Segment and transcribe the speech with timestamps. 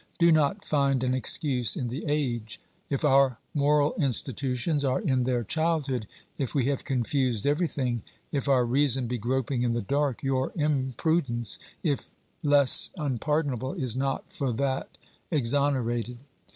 [0.17, 2.59] Do not find an excuse in the age.
[2.89, 6.07] If our moral institutions are in their childhood,
[6.39, 8.01] if we have confused everything,
[8.31, 12.09] if our reason be groping in the dark, your imprudence, if
[12.41, 14.89] less unpardon able, is not for that
[15.29, 16.17] exonerated.